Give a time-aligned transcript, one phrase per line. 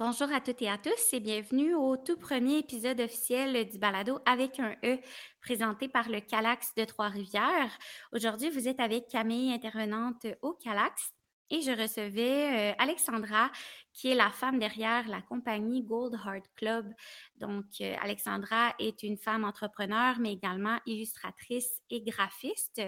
[0.00, 4.18] Bonjour à toutes et à tous et bienvenue au tout premier épisode officiel du balado
[4.24, 4.98] avec un E
[5.42, 7.70] présenté par le Calax de Trois-Rivières.
[8.14, 11.12] Aujourd'hui, vous êtes avec Camille, intervenante au Calax.
[11.52, 13.50] Et je recevais euh, Alexandra,
[13.92, 16.94] qui est la femme derrière la compagnie Gold Heart Club.
[17.38, 22.80] Donc, euh, Alexandra est une femme entrepreneur, mais également illustratrice et graphiste.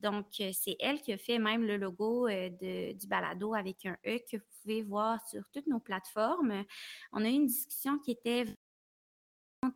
[0.00, 4.18] Donc, euh, c'est elle qui a fait même le logo du balado avec un E
[4.28, 6.64] que vous pouvez voir sur toutes nos plateformes.
[7.12, 8.46] On a eu une discussion qui était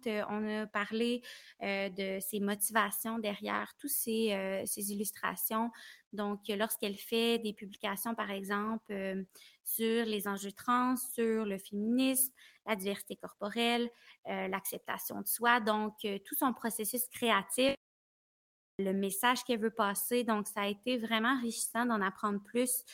[0.07, 1.23] on a parlé
[1.61, 5.71] de ses motivations derrière toutes ces illustrations.
[6.13, 9.25] Donc, lorsqu'elle fait des publications, par exemple,
[9.65, 12.33] sur les enjeux trans, sur le féminisme,
[12.67, 13.91] la diversité corporelle,
[14.27, 17.75] l'acceptation de soi, donc tout son processus créatif,
[18.79, 20.25] le message qu'elle veut passer.
[20.25, 22.85] Donc, ça a été vraiment enrichissant d'en apprendre plus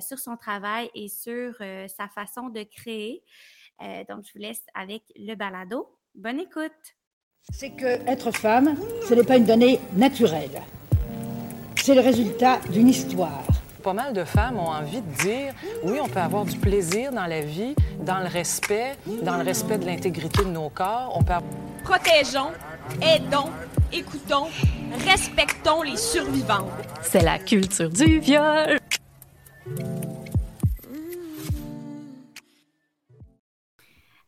[0.00, 3.22] sur son travail et sur sa façon de créer.
[4.08, 5.96] donc, je vous laisse avec le balado.
[6.14, 6.72] Bonne écoute.
[7.52, 8.76] C'est que être femme,
[9.08, 10.60] ce n'est pas une donnée naturelle.
[11.82, 13.42] C'est le résultat d'une histoire.
[13.82, 17.26] Pas mal de femmes ont envie de dire oui, on peut avoir du plaisir dans
[17.26, 21.12] la vie, dans le respect, dans le respect de l'intégrité de nos corps.
[21.14, 21.34] On peut
[21.84, 22.52] Protégeons,
[23.00, 23.50] aidons,
[23.92, 24.48] écoutons,
[25.06, 26.68] respectons les survivants.
[27.02, 28.78] C'est la culture du viol.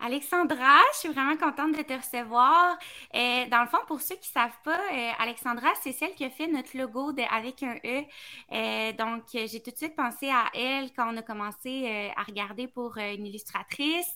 [0.03, 2.79] Alexandra, je suis vraiment contente de te recevoir.
[3.15, 6.25] Euh, dans le fond, pour ceux qui ne savent pas, euh, Alexandra, c'est celle qui
[6.25, 8.05] a fait notre logo avec un E.
[8.53, 12.67] Euh, donc, j'ai tout de suite pensé à elle quand on a commencé à regarder
[12.67, 14.11] pour une illustratrice.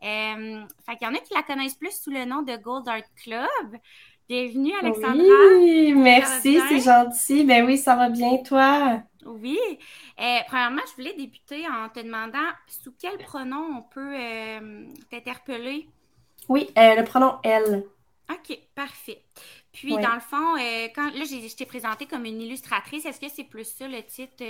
[0.00, 3.02] fait qu'il y en a qui la connaissent plus sous le nom de Gold Art
[3.16, 3.80] Club.
[4.30, 5.24] Bienvenue, Alexandra.
[5.58, 7.42] Oui, merci, c'est gentil.
[7.42, 9.02] Ben oui, ça va bien, toi?
[9.26, 9.58] Oui.
[10.20, 15.88] Euh, premièrement, je voulais débuter en te demandant sous quel pronom on peut euh, t'interpeller?
[16.48, 17.82] Oui, euh, le pronom elle.
[18.30, 19.20] OK, parfait.
[19.72, 20.54] Puis, dans le fond,
[20.94, 24.44] quand là, je t'ai présentée comme une illustratrice, est-ce que c'est plus ça le titre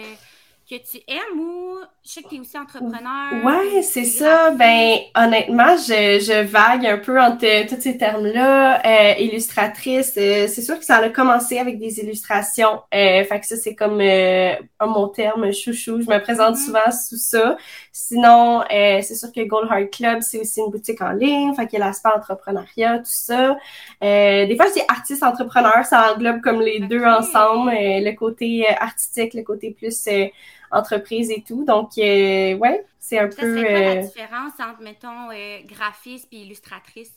[0.71, 3.45] que tu aimes ou je sais que tu es aussi entrepreneur?
[3.45, 4.53] Ouais, c'est ça.
[4.53, 8.81] Ben, honnêtement, je, je vague un peu entre tous ces termes-là.
[8.87, 12.83] Euh, illustratrice, euh, c'est sûr que ça a commencé avec des illustrations.
[12.95, 16.03] Euh, fait que ça, c'est comme euh, mon terme chouchou.
[16.03, 16.65] Je me présente mm-hmm.
[16.65, 17.57] souvent sous ça.
[17.91, 21.53] Sinon, euh, c'est sûr que Gold Heart Club, c'est aussi une boutique en ligne.
[21.55, 23.57] Fait qu'il y a l'aspect entrepreneuriat, tout ça.
[24.01, 25.85] des fois, c'est artiste entrepreneur.
[25.85, 27.73] Ça englobe comme les deux ensemble.
[27.73, 30.09] le côté artistique, le côté plus
[30.71, 31.65] entreprise et tout.
[31.65, 33.57] Donc, euh, ouais, c'est un peu.
[33.57, 37.13] C'est quoi la euh, différence entre, mettons, euh, graphiste et illustratrice?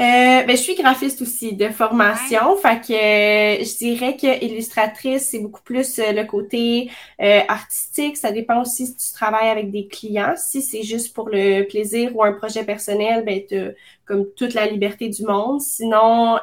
[0.00, 5.40] Euh, ben, je suis graphiste aussi de formation, fait que je dirais que illustratrice c'est
[5.40, 8.16] beaucoup plus le côté artistique.
[8.16, 10.34] Ça dépend aussi si tu travailles avec des clients.
[10.36, 13.74] Si c'est juste pour le plaisir ou un projet personnel, ben tu
[14.04, 15.60] comme toute la liberté du monde.
[15.60, 16.38] Sinon,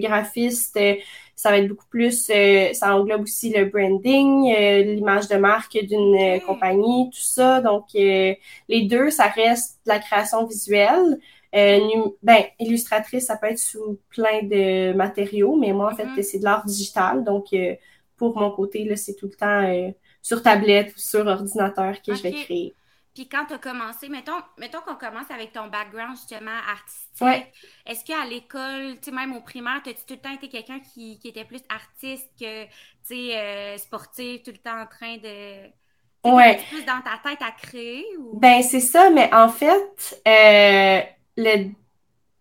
[0.00, 0.78] graphiste
[1.38, 5.78] ça va être beaucoup plus, euh, ça englobe aussi le branding, euh, l'image de marque
[5.84, 7.60] d'une euh, compagnie, tout ça.
[7.60, 11.20] Donc, les deux, ça reste de la création visuelle.
[11.52, 16.22] ben, illustratrice, ça peut être sous plein de matériaux, mais moi, en fait, mm-hmm.
[16.24, 17.22] c'est de l'art digital.
[17.22, 17.54] Donc,
[18.16, 22.22] pour mon côté, là, c'est tout le temps sur tablette ou sur ordinateur que je
[22.24, 22.74] vais créer.
[23.18, 27.52] Puis quand tu as commencé, mettons, mettons qu'on commence avec ton background justement artistique.
[27.84, 31.18] Est-ce qu'à l'école, tu sais, même au primaire, as-tu tout le temps été quelqu'un qui,
[31.24, 32.70] était plus artiste que, tu
[33.02, 35.66] sais, euh, sportif, tout le temps en train de.
[36.30, 36.60] Ouais.
[36.70, 38.06] plus dans ta tête à créer?
[38.20, 38.38] Ou...
[38.38, 41.00] Ben, c'est ça, mais en fait, euh,
[41.36, 41.72] le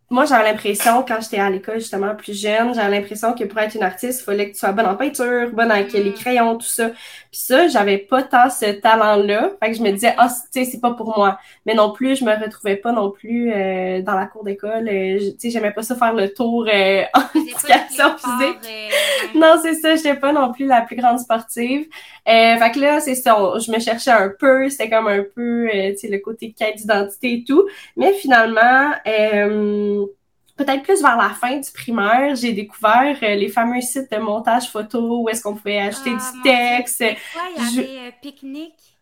[0.10, 3.76] moi, j'avais l'impression, quand j'étais à l'école, justement, plus jeune, j'avais l'impression que pour être
[3.76, 6.14] une artiste, il fallait que tu sois bonne en peinture, bonne avec les mm.
[6.14, 6.90] crayons, tout ça.
[6.90, 9.52] Puis ça, j'avais pas tant ce talent-là.
[9.62, 11.38] Fait que je me disais, ah, tu sais, c'est pas pour moi.
[11.66, 14.88] Mais non plus, je me retrouvais pas non plus euh, dans la cour d'école.
[14.88, 18.60] Euh, tu sais, j'aimais pas ça faire le tour euh, en éducation physique.
[18.66, 21.86] Euh, non, c'est ça, j'étais pas non plus la plus grande sportive.
[22.26, 25.98] fait que là, c'est ça, je me cherchais un peu, c'était comme un peu, tu
[25.98, 27.68] sais, le côté quête d'identité et tout.
[27.98, 28.94] Mais finalement,
[30.58, 34.70] peut-être plus vers la fin du primaire, j'ai découvert euh, les fameux sites de montage
[34.70, 37.04] photo où est-ce qu'on pouvait acheter du ah, texte.
[37.34, 38.98] Quoi, il y avait euh, pique-nique?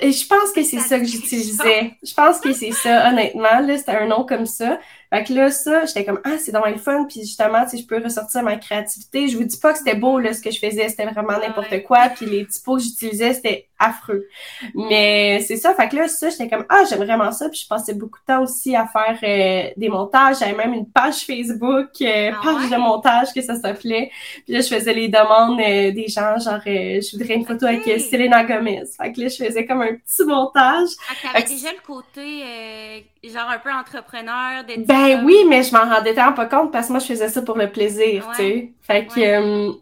[0.00, 1.96] Je pense que c'est ça que j'utilisais.
[2.04, 3.58] Je pense que c'est ça, honnêtement.
[3.58, 4.78] Là, c'était un nom comme ça.
[5.10, 7.04] Fait que là, ça, j'étais comme, ah, c'est dans le fun.
[7.04, 9.28] Puis justement, tu sais, je peux ressortir ma créativité.
[9.28, 10.88] Je vous dis pas que c'était beau, là, ce que je faisais.
[10.88, 12.08] C'était vraiment n'importe quoi.
[12.08, 14.26] Puis les typos que j'utilisais, c'était affreux.
[14.74, 15.74] Mais c'est ça.
[15.74, 17.48] Fait que là, ça, j'étais comme, ah, j'aime vraiment ça.
[17.48, 20.40] Puis je passais beaucoup de temps aussi à faire euh, des montages.
[20.40, 24.10] J'avais même une page Facebook, euh, ah page de montage que ça s'appelait.
[24.44, 27.84] Puis là, je faisais les demandes euh, des gens, genre, je voudrais une photo avec
[28.00, 28.82] Selena Gomez.
[29.00, 30.88] Fait que là, je faisais comme un petit montage.
[31.08, 34.64] Ah, t'avais déjà le côté genre un peu entrepreneur.
[34.64, 37.28] De ben oui, mais je m'en rendais tellement pas compte parce que moi, je faisais
[37.28, 38.72] ça pour le plaisir, tu sais.
[38.80, 39.72] Fait que, euh,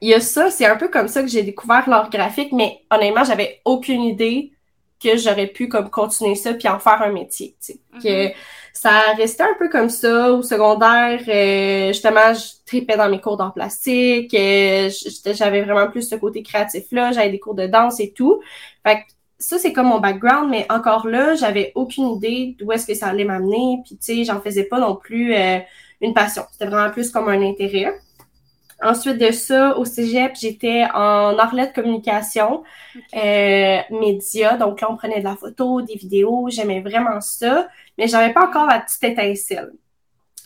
[0.00, 2.80] il y a ça, c'est un peu comme ça que j'ai découvert l'art graphique, mais
[2.90, 4.52] honnêtement, j'avais aucune idée
[5.02, 7.80] que j'aurais pu comme continuer ça puis en faire un métier, tu sais.
[8.02, 8.34] Que mm-hmm.
[8.72, 11.20] ça restait un peu comme ça au secondaire.
[11.28, 14.32] Euh, justement, je tripais dans mes cours d'art plastique.
[14.34, 14.90] Euh,
[15.34, 17.12] j'avais vraiment plus ce côté créatif-là.
[17.12, 18.40] J'avais des cours de danse et tout.
[18.86, 19.02] Fait que
[19.38, 23.08] ça, c'est comme mon background, mais encore là, j'avais aucune idée d'où est-ce que ça
[23.08, 23.80] allait m'amener.
[23.84, 25.58] Puis, tu sais, j'en faisais pas non plus euh,
[26.00, 26.44] une passion.
[26.50, 27.98] C'était vraiment plus comme un intérêt.
[28.82, 32.62] Ensuite de ça, au cégep, j'étais en arlette communication,
[33.14, 34.56] euh, média.
[34.56, 36.48] Donc là, on prenait de la photo, des vidéos.
[36.50, 39.72] J'aimais vraiment ça, mais j'avais pas encore la petite étincelle.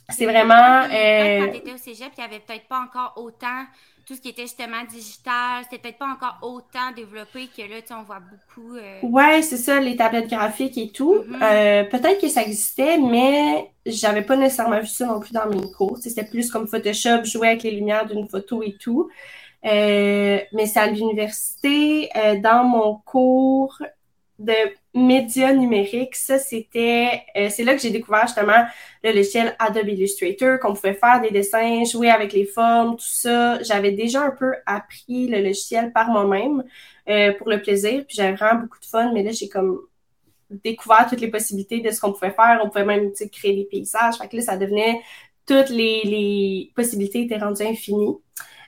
[0.08, 0.82] C'est vraiment...
[0.82, 3.64] Quand euh, tu étais au cégep, il y avait peut-être pas encore autant
[4.10, 7.86] tout ce qui était justement digital, c'était peut-être pas encore autant développé que là, tu
[7.86, 8.74] sais, on voit beaucoup.
[8.74, 8.98] Euh...
[9.02, 11.14] Ouais, c'est ça, les tablettes graphiques et tout.
[11.14, 11.42] Mm-hmm.
[11.44, 15.70] euh, peut-être que ça existait, mais j'avais pas nécessairement vu ça non plus dans mes
[15.70, 15.96] cours.
[15.98, 19.08] C'était plus comme Photoshop, jouer avec les lumières d'une photo et tout.
[19.64, 23.80] Euh, mais c'est à l'université, euh, dans mon cours
[24.40, 24.54] de
[24.94, 28.64] médias numériques, ça c'était, euh, c'est là que j'ai découvert justement
[29.04, 33.62] le logiciel Adobe Illustrator, qu'on pouvait faire des dessins, jouer avec les formes, tout ça.
[33.62, 36.64] J'avais déjà un peu appris le logiciel par moi-même
[37.08, 39.78] euh, pour le plaisir, puis j'avais vraiment beaucoup de fun, mais là j'ai comme
[40.50, 42.60] découvert toutes les possibilités de ce qu'on pouvait faire.
[42.64, 44.16] On pouvait même créer des paysages.
[44.16, 45.00] Fait que là, ça devenait
[45.46, 48.16] toutes les, les possibilités étaient rendues infinies.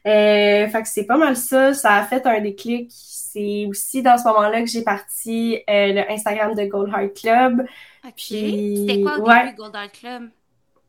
[0.07, 1.75] Euh, fait que c'est pas mal ça.
[1.75, 2.91] Ça a fait un déclic
[3.33, 7.67] c'est aussi dans ce moment-là que j'ai parti euh, le Instagram de Gold Heart Club.
[8.05, 8.13] OK.
[8.19, 10.31] C'était quoi au début, Gold Heart Club?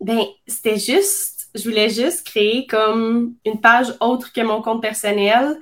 [0.02, 5.58] Ben, c'était juste, je voulais juste créer comme une page autre que mon compte personnel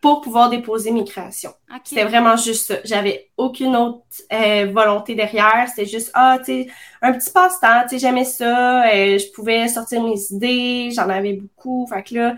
[0.00, 1.52] pour pouvoir déposer mes créations.
[1.84, 2.74] C'était vraiment juste ça.
[2.84, 4.02] J'avais aucune autre
[4.32, 5.68] euh, volonté derrière.
[5.68, 6.66] C'était juste, ah, tu sais,
[7.02, 8.88] un petit passe-temps, tu sais, j'aimais ça.
[8.88, 11.86] Euh, je pouvais sortir mes idées, j'en avais beaucoup.
[11.86, 12.36] Fait que là,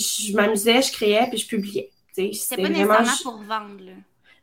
[0.00, 1.90] je m'amusais, je créais, puis je publiais.
[2.12, 3.92] C'est pas nécessairement pour vendre, là.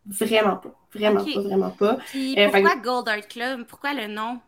[0.06, 0.76] Vraiment pas.
[0.94, 1.98] Vraiment pas, vraiment pas.
[2.16, 3.66] Euh, pourquoi Gold Art Club?
[3.66, 4.40] Pourquoi le nom?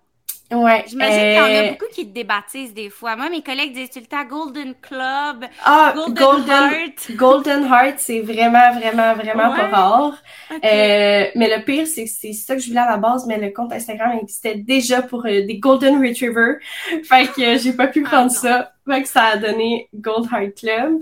[0.51, 0.83] Ouais.
[0.87, 3.15] J'imagine qu'il y en a euh, beaucoup qui te débaptisent des fois.
[3.15, 7.11] Moi, mes collègues disent tout le temps Golden Club, ah, Golden, Heart.
[7.15, 10.23] Golden Heart, c'est vraiment, vraiment, vraiment pas rare.
[10.51, 13.37] Euh, mais le pire, c'est que c'est ça que je voulais à la base, mais
[13.39, 16.57] le compte Instagram existait déjà pour des Golden Retriever.
[17.03, 18.71] fait que j'ai pas pu ah, prendre ça.
[18.87, 20.99] Fait que ça a donné Gold Heart Club.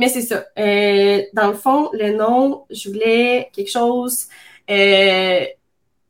[0.00, 0.44] Mais c'est ça.
[0.58, 4.28] Euh, dans le fond, le nom, je voulais quelque chose
[4.70, 5.44] euh,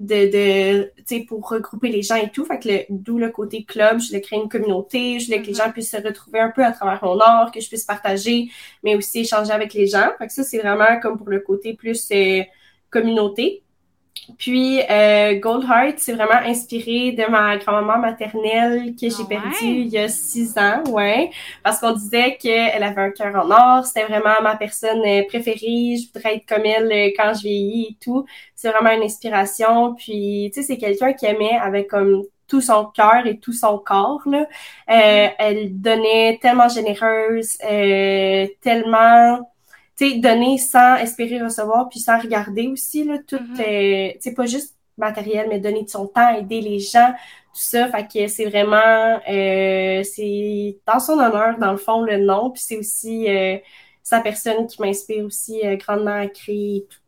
[0.00, 2.44] de, de tu sais, pour regrouper les gens et tout.
[2.44, 5.52] Fait que d'où le côté club, je voulais créer une communauté, je voulais que les
[5.52, 5.64] mm-hmm.
[5.66, 8.48] gens puissent se retrouver un peu à travers mon art, que je puisse partager,
[8.82, 10.10] mais aussi échanger avec les gens.
[10.18, 12.42] Fait que ça, c'est vraiment comme pour le côté plus euh,
[12.90, 13.62] communauté.
[14.38, 19.54] Puis euh, Gold Heart, c'est vraiment inspiré de ma grand-maman maternelle que j'ai ah perdue
[19.62, 21.30] il y a six ans, ouais,
[21.62, 25.96] parce qu'on disait qu'elle avait un cœur en or, c'était vraiment ma personne euh, préférée,
[25.96, 28.24] je voudrais être comme elle euh, quand je vieillis et tout.
[28.54, 29.94] C'est vraiment une inspiration.
[29.94, 33.78] Puis, tu sais, c'est quelqu'un qui aimait avec comme tout son cœur et tout son
[33.78, 34.22] corps.
[34.26, 34.46] Là.
[34.90, 39.38] Euh, elle donnait tellement généreuse, euh, tellement
[40.20, 45.58] donner sans espérer recevoir, puis sans regarder aussi, là, tout, mm pas juste matériel, mais
[45.58, 47.12] donner de son temps, aider les gens,
[47.54, 47.88] tout ça.
[47.88, 52.62] Fait que c'est vraiment, euh, c'est dans son honneur, dans le fond, le nom, puis
[52.62, 53.56] c'est aussi euh,
[54.02, 56.98] sa personne qui m'inspire aussi grandement à créer tout.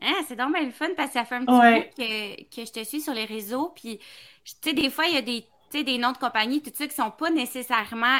[0.00, 2.66] Ah, c'est donc bien le fun parce que ça fait un petit peu que, que
[2.66, 3.72] je te suis sur les réseaux.
[3.74, 5.44] Puis, tu sais, des fois, il y a des,
[5.82, 8.18] des noms de compagnie, tout ça, qui sont pas nécessairement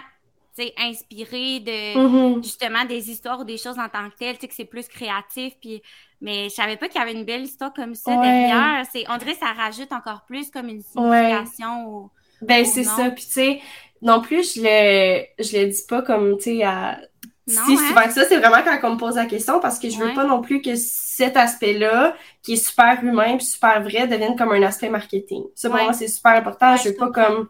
[0.78, 2.42] inspiré de mm-hmm.
[2.42, 5.54] justement des histoires ou des choses en tant que telles, que c'est plus créatif.
[5.60, 5.82] Puis,
[6.20, 8.84] mais je savais pas qu'il y avait une belle histoire comme ça derrière.
[8.92, 12.10] C'est, on dirait que ça rajoute encore plus comme une signification au.
[12.42, 13.10] Ben, c'est ça.
[13.10, 13.60] Puis, tu sais,
[14.02, 16.98] non plus, je le, je le dis pas comme, tu sais, à.
[17.46, 17.64] si hein?
[17.88, 20.14] souvent que ça, c'est vraiment quand on me pose la question parce que je veux
[20.14, 24.52] pas non plus que cet aspect-là, qui est super humain puis super vrai, devienne comme
[24.52, 25.44] un aspect marketing.
[25.54, 26.76] Ça, pour moi, c'est super important.
[26.76, 27.48] je veux pas comme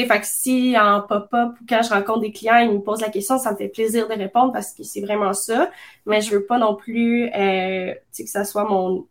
[0.00, 3.00] sais, fait que si en pop-up ou quand je rencontre des clients, ils me posent
[3.00, 5.70] la question, ça me fait plaisir de répondre parce que c'est vraiment ça.
[6.06, 9.06] Mais je veux pas non plus euh, que ça soit mon,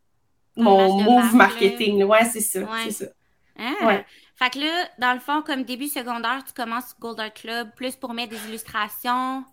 [0.55, 2.03] mon move marketing.
[2.03, 2.61] Ouais, c'est ça.
[2.85, 3.11] C'est ça.
[3.57, 3.85] Ah.
[3.85, 4.05] Ouais.
[4.35, 7.95] Fait que là, dans le fond, comme début secondaire, tu commences Gold Art Club plus
[7.95, 9.43] pour mettre des illustrations.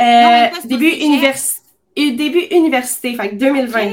[0.00, 1.64] Euh, début, université
[1.96, 3.92] début université, fait que 2020.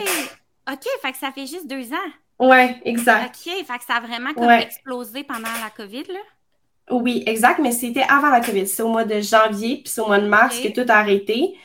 [0.72, 2.48] OK, fait que ça fait juste deux ans.
[2.48, 3.36] Ouais, exact.
[3.36, 6.20] OK, fait que ça a vraiment comme explosé pendant la COVID, là.
[6.92, 8.68] Oui, exact, mais c'était avant la COVID.
[8.68, 11.56] C'est au mois de janvier, puis c'est au mois de mars que tout a arrêté.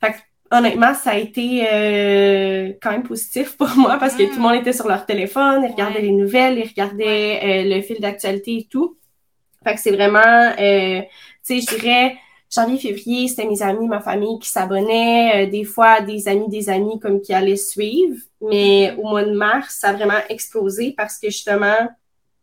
[0.00, 0.16] Fait que,
[0.56, 4.42] honnêtement, ça a été euh, quand même positif pour moi parce que tout le Mm.
[4.42, 6.02] monde était sur leur téléphone, ils regardaient Ouais.
[6.02, 8.96] les nouvelles, ils regardaient euh, le fil d'actualité et tout.
[9.64, 10.20] Fait que c'est vraiment,
[10.58, 11.00] euh,
[11.46, 12.16] tu sais, je dirais,
[12.54, 16.68] janvier, février, c'était mes amis, ma famille qui s'abonnaient, euh, des fois des amis, des
[16.68, 18.16] amis comme qui allaient suivre.
[18.40, 19.00] Mais Mm.
[19.00, 21.88] au mois de mars, ça a vraiment explosé parce que justement,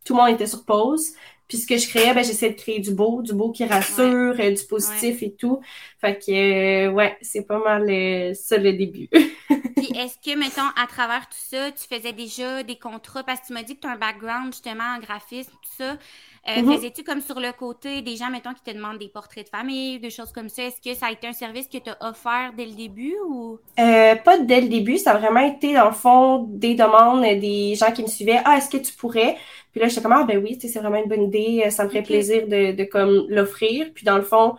[0.04, 1.12] tout le monde était sur pause.
[1.48, 4.34] Puis ce que je créais, ben, j'essayais de créer du beau, du beau qui rassure,
[4.38, 5.60] euh, du positif et tout.
[6.00, 9.08] Fait que, euh, ouais, c'est pas mal euh, ça le début.
[9.76, 13.46] Puis est-ce que, mettons, à travers tout ça, tu faisais déjà des contrats, parce que
[13.48, 15.98] tu m'as dit que tu as un background justement en graphisme, tout ça.
[16.48, 16.72] Euh, Mhm.
[16.72, 19.98] Faisais-tu comme sur le côté des gens, mettons, qui te demandent des portraits de famille,
[20.00, 20.64] des choses comme ça?
[20.64, 23.60] Est-ce que ça a été un service que tu as offert dès le début ou?
[23.80, 27.74] Euh, pas dès le début, ça a vraiment été dans le fond des demandes des
[27.74, 28.40] gens qui me suivaient.
[28.44, 29.36] Ah, est-ce que tu pourrais?
[29.72, 32.04] Puis là, j'étais comme, ah, ben oui, c'est vraiment une bonne idée, ça me ferait
[32.04, 33.88] plaisir de, de comme l'offrir.
[33.92, 34.54] Puis dans le fond,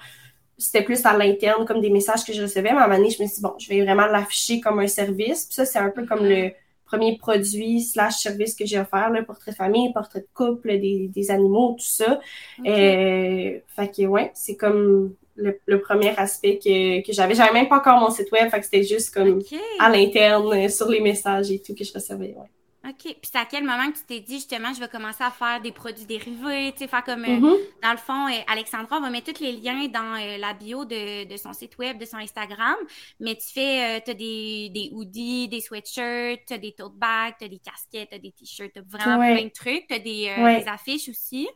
[0.57, 2.71] c'était plus à l'interne, comme des messages que je recevais.
[2.73, 4.79] Mais à un moment donné, je me suis dit, bon, je vais vraiment l'afficher comme
[4.79, 5.45] un service.
[5.45, 6.29] Puis ça, c'est un peu comme Mhm.
[6.29, 6.51] le
[6.85, 11.09] premier produit slash service que j'ai offert, le portrait de famille, portrait de couple, des,
[11.13, 12.19] des animaux, tout ça.
[12.65, 17.35] Euh, fait que ouais, c'est comme le, le premier aspect que, que j'avais.
[17.35, 19.41] J'avais même pas encore mon site web, fait que c'était juste comme
[19.79, 22.35] à l'interne, euh, sur les messages et tout que je recevais.
[22.37, 22.49] Ouais.
[22.87, 22.95] OK.
[23.01, 25.59] Puis c'est à quel moment que tu t'es dit, justement, je vais commencer à faire
[25.61, 27.55] des produits dérivés, tu sais, faire comme, euh, Mhm.
[27.81, 30.85] dans le fond, euh, Alexandra, on va mettre tous les liens dans euh, la bio
[30.85, 32.75] de, de son site web, de son Instagram,
[33.19, 37.47] mais tu fais, euh, t'as des, des hoodies, des sweatshirts, t'as des tote bags, t'as
[37.47, 39.33] des casquettes, t'as des t-shirts, t'as vraiment Ouais.
[39.33, 40.59] plein de trucs, des, euh, Ouais.
[40.61, 41.47] des affiches aussi.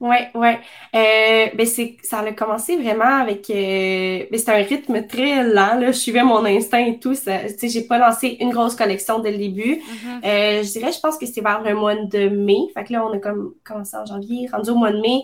[0.00, 0.58] Ouais, ouais.
[0.94, 5.78] Euh, ben c'est, ça a commencé vraiment avec, euh, ben c'était un rythme très lent,
[5.78, 5.86] là.
[5.86, 7.14] Je suivais mon instinct et tout.
[7.14, 9.76] Ça, j'ai pas lancé une grosse collection dès le début.
[9.76, 10.20] Mhm.
[10.24, 12.58] Euh, je dirais, je pense que c'était vers le mois de mai.
[12.74, 15.22] Fait que là, on a comme commencé en janvier, rendu au mois de mai.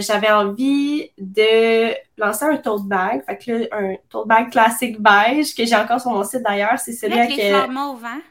[0.00, 3.22] J'avais envie de lancer un tote bag.
[3.26, 6.78] Fait que là, un tote bag classique beige que j'ai encore sur mon site d'ailleurs.
[6.78, 8.22] C'est celui Avec avec, les hein?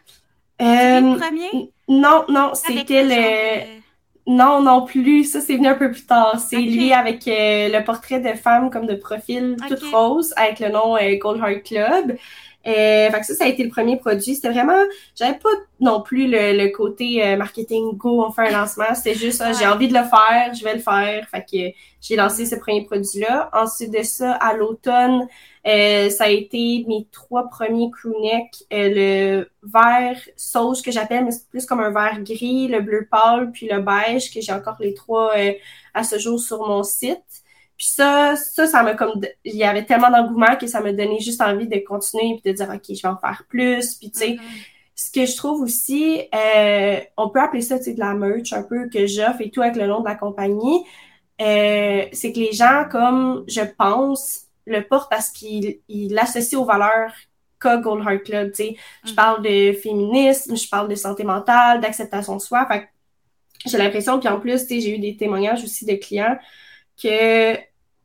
[0.59, 1.71] C'est euh, le premier?
[1.87, 3.80] non, non, c'était le
[4.27, 5.23] non, non plus.
[5.25, 6.39] Ça, c'est venu un peu plus tard.
[6.39, 9.67] C'est lui avec euh, le portrait de femme comme de profil, Ok.
[9.69, 12.17] toute rose, avec le nom euh, Gold Heart Club.
[12.67, 14.35] Euh, fait que ça, ça a été le premier produit.
[14.35, 14.77] C'était vraiment,
[15.15, 15.49] j'avais pas
[15.79, 18.93] non plus le, le côté euh, marketing go, on fait un lancement.
[18.93, 21.27] C'était juste, ah, j'ai envie de le faire, je vais le faire.
[21.29, 23.49] Fait que j'ai lancé ce premier produit-là.
[23.53, 25.27] Ensuite de ça, à l'automne,
[25.67, 28.63] euh, ça a été mes trois premiers crewnecks.
[28.73, 33.07] Euh, le vert sauge que j'appelle, mais c'est plus comme un vert gris, le bleu
[33.09, 35.53] pâle, puis le beige, que j'ai encore les trois euh,
[35.93, 37.21] à ce jour sur mon site.
[37.77, 39.19] Puis ça, ça, ça m'a comme...
[39.43, 42.55] Il y avait tellement d'engouement que ça m'a donné juste envie de continuer puis de
[42.57, 43.95] dire, OK, je vais en faire plus.
[43.95, 44.39] Puis tu sais, Mhm.
[44.95, 48.53] ce que je trouve aussi, euh, on peut appeler ça, tu sais, de la merch
[48.53, 50.83] un peu que j'offre et tout avec le nom de la compagnie.
[51.41, 56.65] Euh, c'est que les gens, comme je pense, le portent parce qu'ils ils l'associent aux
[56.65, 57.13] valeurs
[57.59, 58.51] qu'a Gold Heart Club.
[58.51, 62.65] Tu sais, je parle de féminisme, je parle de santé mentale, d'acceptation de soi.
[62.67, 62.89] Fait
[63.65, 66.37] j'ai l'impression, puis en plus, tu sais, j'ai eu des témoignages aussi de clients
[67.01, 67.57] que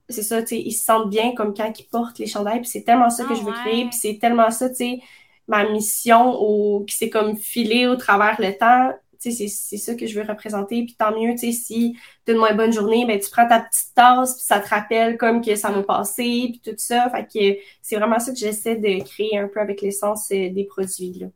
[0.08, 2.68] c'est ça, tu sais, ils se sentent bien comme quand ils portent les chandails, puis
[2.68, 3.58] c'est tellement ça que Ah je veux ouais.
[3.64, 5.00] créer, puis c'est tellement ça, tu sais,
[5.48, 10.18] ma mission au, qui s'est comme filée au travers le temps, c'est, ça que je
[10.20, 13.30] veux représenter, puis tant mieux, tu sais, si t'as une moins bonne journée, ben tu
[13.30, 16.74] prends ta petite tasse, puis ça te rappelle comme que ça va passer, puis tout
[16.78, 20.50] ça, fait que c'est vraiment ça que j'essaie de créer un peu avec l'essence euh,
[20.52, 21.26] des produits, là.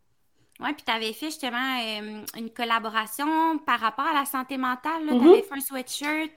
[0.60, 5.16] Ouais, puis tu avais fait justement euh, une collaboration par rapport à la santé mentale.
[5.18, 5.24] Tu Mhm.
[5.24, 6.30] avais fait un sweatshirt.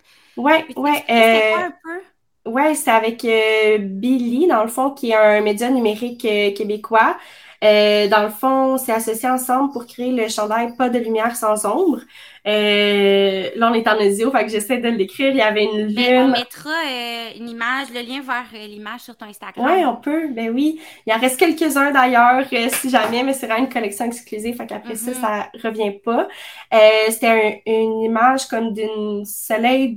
[0.50, 2.02] Tu expliquais c'est euh, un peu?
[2.46, 7.18] Ouais, c'est avec euh, Billy, dans le fond, qui est un média numérique euh, québécois.
[7.64, 11.66] Euh, dans le fond, c'est associé ensemble pour créer le chandail Pas de lumière sans
[11.66, 12.00] ombre.
[12.46, 15.30] Euh, là, on est en audio, fait que j'essaie de l'écrire.
[15.32, 16.32] Il y avait une Ben, on lune.
[16.32, 19.66] mettra euh, une image, le lien vers euh, l'image sur ton Instagram.
[19.66, 20.80] Ouais, on peut, ben oui.
[21.08, 24.68] Il en reste quelques-uns d'ailleurs, euh, si jamais, mais c'est vraiment une collection exclusive, fait
[24.68, 25.18] qu'après ça, Mhm.
[25.22, 26.28] ça revient pas.
[26.74, 26.78] Euh,
[27.10, 29.96] c'était un- une image comme d'une soleil,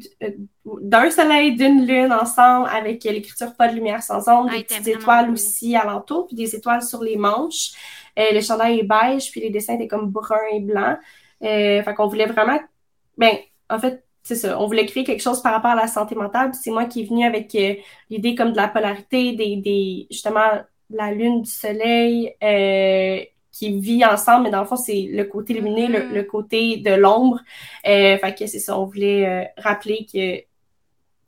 [0.83, 4.87] d'un soleil, d'une lune ensemble, avec l'écriture pas de lumière sans ombre, Ah, des petites
[4.88, 5.33] étoiles beau.
[5.33, 7.73] aussi alentour, puis des étoiles sur les manches.
[8.19, 10.97] Euh, le chandail est beige, puis les dessins étaient comme brun et blanc.
[11.43, 12.59] Euh, fait qu'on voulait vraiment,
[13.19, 13.33] ben,
[13.71, 16.50] en fait, c'est ça, on voulait créer quelque chose par rapport à la santé mentale,
[16.50, 17.75] puis c'est moi qui est venue avec euh,
[18.11, 20.40] l'idée comme de la polarité, des, des justement
[20.90, 23.21] la lune, du soleil euh,
[23.52, 26.14] qui vit ensemble, mais dans le fond, c'est le côté lumineux, le, Mhm.
[26.14, 27.40] le côté de l'ombre.
[27.87, 30.45] Euh, fait que c'est ça, on voulait euh, rappeler que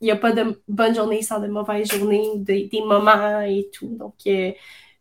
[0.00, 3.68] il n'y a pas de bonne journée sans de mauvaise journée, des, des moments et
[3.72, 3.88] tout.
[3.98, 4.52] Donc, euh,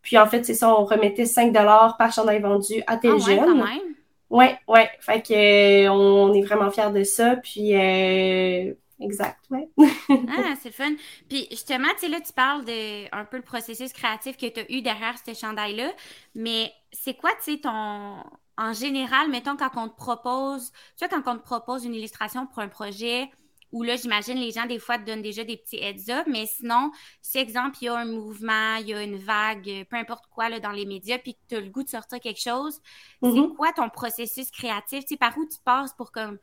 [0.01, 1.53] puis en fait, c'est ça, on remettait 5
[1.97, 3.39] par chandail vendu à Ah tes ouais, jeunes.
[3.45, 3.95] quand même.
[4.29, 4.89] Ouais, ouais.
[5.00, 5.34] Fait que
[5.86, 7.38] euh, on est vraiment fiers de ça.
[7.38, 9.69] Puis euh, exact, ouais.
[9.79, 10.93] ah, c'est le fun.
[11.29, 14.60] Puis justement, tu sais, là, tu parles de un peu le processus créatif que tu
[14.60, 15.91] as eu derrière ce chandail-là,
[16.36, 18.15] mais c'est quoi, tu sais, ton.
[18.60, 22.48] En général, mettons, quand on te propose, tu vois, quand on te propose une illustration
[22.48, 23.29] pour un projet,
[23.71, 26.91] où là, j'imagine, les gens, des fois, te donnent déjà des petits heads-up, mais sinon,
[27.21, 30.50] si, exemple, il y a un mouvement, il y a une vague, peu importe quoi,
[30.50, 32.79] là, dans les médias, puis que tu as le goût de sortir quelque chose,
[33.21, 33.57] c'est Mhm.
[33.57, 35.01] quoi ton processus créatif?
[35.01, 36.38] Tu sais, par où tu passes pour, comme,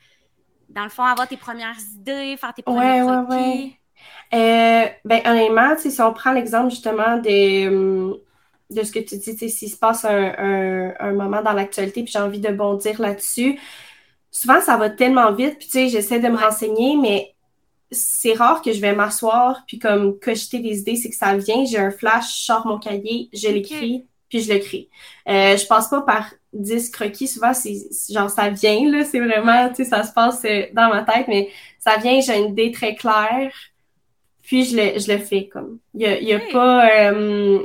[0.68, 3.78] dans le fond, avoir tes premières idées, faire tes premiers Ouais, ouais, croquis?
[4.34, 8.14] Euh, ben, honnêtement, tu sais, si on prend l'exemple justement de,
[8.70, 11.52] de ce que tu dis, tu sais, s'il se passe un, un, un moment dans
[11.54, 13.60] l'actualité, puis j'ai envie de bondir là-dessus,
[14.34, 17.34] souvent ça va tellement vite, puis tu sais, j'essaie de me renseigner, mais
[17.92, 21.64] c'est rare que je vais m'asseoir, puis comme cocheter des idées, c'est que ça vient,
[21.64, 24.88] j'ai un flash, je sors mon cahier, je l'écris, puis je le crée.
[25.28, 27.74] Euh, je passe pas par 10 croquis, souvent c'est
[28.10, 31.28] genre ça vient, là, c'est vraiment, tu sais, ça se passe euh, dans ma tête,
[31.28, 33.52] mais ça vient, j'ai une idée très claire,
[34.42, 35.78] puis je le, je le fais comme.
[35.94, 36.88] Il y a, y a pas.
[37.12, 37.64] euh,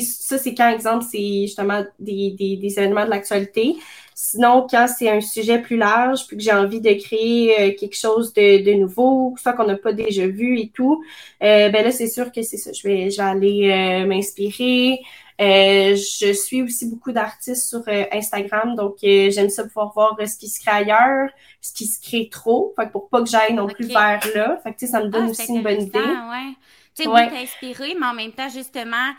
[0.00, 3.76] ça, c'est quand, exemple, c'est justement des, des, des événements de l'actualité.
[4.14, 7.96] Sinon, quand c'est un sujet plus large, puis que j'ai envie de créer euh, quelque
[7.96, 11.02] chose de, de nouveau, soit qu'on n'a pas déjà vu et tout,
[11.42, 12.72] euh, ben là, c'est sûr que c'est ça.
[12.72, 13.70] Je vais, je vais aller
[14.02, 15.00] euh, m'inspirer.
[15.38, 20.60] Je suis aussi beaucoup d'artistes sur Instagram, donc j'aime ça pouvoir voir ce qui se
[20.60, 21.28] crée ailleurs,
[21.60, 24.58] ce qui se crée trop, fait que pour pas que j'aille non plus vers là.
[24.62, 25.98] Fait que ça me donne Ah, aussi c'est une bonne idée.
[25.98, 26.54] ouais.
[26.96, 27.24] Tu sais, Ouais.
[27.24, 29.12] oui, t'es inspiré, mais en même temps, justement,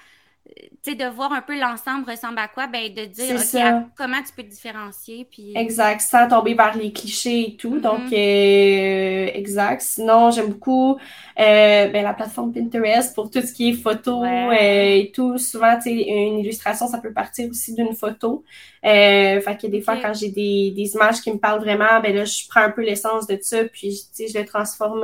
[0.86, 4.44] de voir un peu l'ensemble ressemble à quoi, ben, de dire, à- comment tu peux
[4.44, 5.51] te différencier, puis...
[5.56, 7.80] Exact, sans tomber vers les clichés et tout.
[7.80, 9.82] Donc, euh, exact.
[9.82, 14.58] Sinon, j'aime beaucoup euh, ben, la plateforme Pinterest pour tout ce qui est photo Ouais.
[14.62, 15.38] euh, et tout.
[15.38, 18.44] Souvent, tu sais, une illustration, ça peut partir aussi d'une photo.
[18.82, 22.24] Fait que des fois, quand j'ai des, des images qui me parlent vraiment, ben là,
[22.24, 25.04] je prends un peu l'essence de ça, puis je le transforme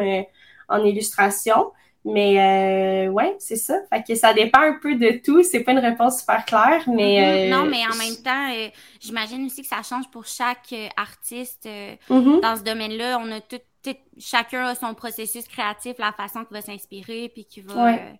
[0.70, 1.72] en illustration.
[2.06, 3.80] Mais euh, ouais, c'est ça.
[3.90, 5.42] Fait que ça dépend un peu de tout.
[5.44, 7.50] C'est pas une réponse super claire, mais Mhm.
[7.50, 8.70] Non, euh, mais en même temps, euh,
[9.00, 11.66] j'imagine aussi que ça change pour chaque euh, artiste.
[11.66, 12.42] euh, mhm.
[12.42, 16.56] dans ce domaine-là, on a tout, tout- chacun a son processus créatif, la façon qu'il
[16.56, 17.86] va s'inspirer, puis qu'il va...
[17.86, 18.20] Ouais.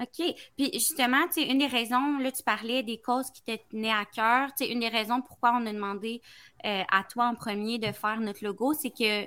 [0.00, 0.34] OK.
[0.56, 3.90] Puis justement, tu sais, une des raisons, là, tu parlais des causes qui te tenaient
[3.90, 4.48] à cœur.
[4.56, 6.22] Tu sais, une des raisons pourquoi on a demandé
[6.62, 9.26] à toi en premier de faire notre logo, c'est que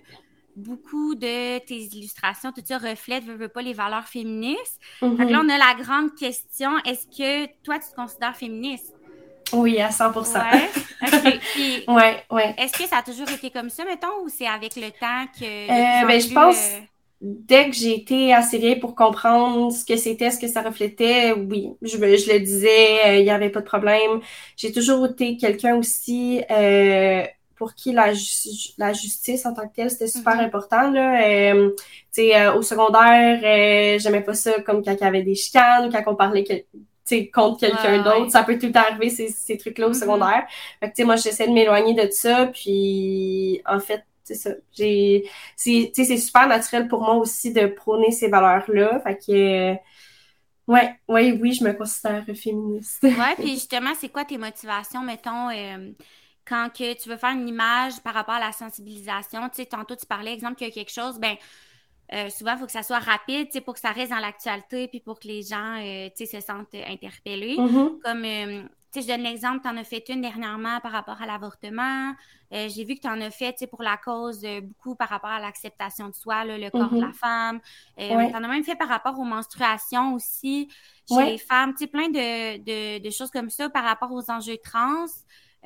[0.56, 4.80] beaucoup de tes illustrations, tout ça reflète, veux, veux pas, les valeurs féministes.
[5.00, 5.46] Fait que là, Mhm.
[5.46, 8.94] on a la grande question, est-ce que toi, tu te considères féministe?
[9.54, 10.40] Oui, à 100%.
[10.40, 10.70] Ouais.
[11.04, 11.40] OK.
[11.54, 12.56] Puis, Ouais, ouais.
[12.58, 15.44] est-ce que ça a toujours été comme ça, mettons, ou c'est avec le temps que.
[15.44, 16.80] Euh, plus ben, je pense- euh,
[17.24, 21.34] Dès que j'ai été assez vieille pour comprendre ce que c'était, ce que ça reflétait,
[21.34, 24.22] oui, je, le disais, euh, il n'y avait pas de problème.
[24.58, 26.42] J'ai toujours été quelqu'un aussi
[27.62, 30.46] pour qui la, ju- la justice en tant que telle, c'était super Mhm.
[30.46, 30.90] important.
[30.90, 31.24] Là.
[31.24, 31.70] Euh,
[32.18, 36.02] euh, au secondaire, euh, j'aimais pas ça comme quand il y avait des chicanes quand
[36.08, 36.56] on parlait que,
[37.32, 38.04] contre quelqu'un ouais.
[38.04, 38.32] d'autre.
[38.32, 39.94] Ça peut tout arriver, ces, ces trucs-là au Mhm.
[39.94, 40.44] secondaire.
[40.80, 42.48] Fait que, moi, j'essaie de m'éloigner de ça.
[42.48, 44.50] Puis, en fait, c'est ça.
[45.56, 49.02] C'est, super naturel pour moi aussi de prôner ces valeurs-là.
[49.02, 49.74] Fait que,
[50.68, 53.04] ouais, ouais, oui, je me considère féministe.
[53.04, 55.92] Ouais, puis justement, c'est quoi tes motivations, mettons, euh,
[56.52, 59.48] quand que tu veux faire une image par rapport à la sensibilisation?
[59.50, 61.36] Tu sais, tantôt, tu parlais, exemple, qu'il y a quelque chose, ben,
[62.14, 64.20] euh, souvent, il faut que ça soit rapide, tu sais, pour que ça reste dans
[64.20, 67.58] l'actualité, puis pour que les gens, euh, tu sais, se sentent euh, interpellés.
[67.58, 68.00] Mhm.
[68.04, 71.22] Comme, euh, tu sais, je donne l'exemple, tu en as fait une dernièrement par rapport
[71.22, 72.14] à l'avortement.
[72.52, 75.30] J'ai vu que tu en as fait, tu sais, pour la cause, beaucoup par rapport
[75.30, 77.06] à l'acceptation de soi, là, le corps de Mhm.
[77.08, 77.62] la femme.
[77.98, 78.30] Ouais.
[78.30, 80.68] Tu en as même fait par rapport aux menstruations aussi,
[81.08, 81.32] chez Ouais.
[81.32, 84.58] les femmes, tu sais, plein de, de, de choses comme ça par rapport aux enjeux
[84.62, 85.06] trans.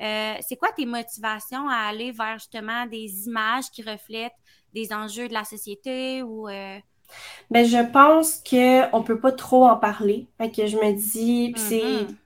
[0.00, 4.32] Euh, c'est quoi tes motivations à aller vers justement des images qui reflètent
[4.74, 6.48] des enjeux de la société ou...
[6.48, 6.78] euh,
[7.50, 10.28] Ben, je pense que on peut pas trop en parler.
[10.38, 12.18] Fait que je me dis, c'est Mhm.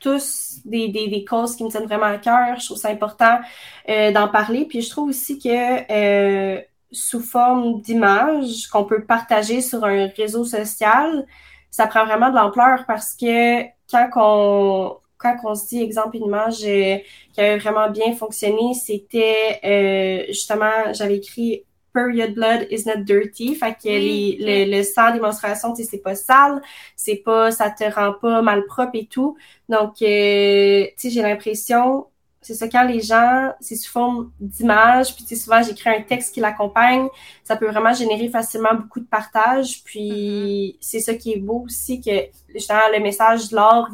[0.00, 2.58] tous des, des, des causes qui me tiennent vraiment à cœur.
[2.60, 3.40] Je trouve ça important
[3.88, 4.66] euh, d'en parler.
[4.66, 6.62] Puis je trouve aussi que euh,
[6.92, 11.26] sous forme d'image qu'on peut partager sur un réseau social,
[11.70, 16.24] ça prend vraiment de l'ampleur parce que quand on quand on se dit, exemple, une
[16.26, 16.98] image euh,
[17.32, 23.54] qui avait vraiment bien fonctionné, c'était euh, justement, j'avais écrit Period blood is not dirty.
[23.54, 26.62] Fait que Oui, les, le, le sang des menstruations, tu sais, c'est pas sale,
[26.96, 29.36] c'est pas, ça te rend pas malpropre et tout.
[29.68, 32.06] Donc, euh, tu sais, j'ai l'impression,
[32.40, 36.02] c'est ça, quand les gens, c'est sous forme d'image, puis tu sais, souvent, j'écris un
[36.02, 37.08] texte qui l'accompagne,
[37.42, 42.00] ça peut vraiment générer facilement beaucoup de partage, puis c'est ça qui est beau aussi,
[42.00, 43.90] que justement, le message de l'art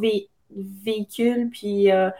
[0.56, 2.10] véhicule, puis euh,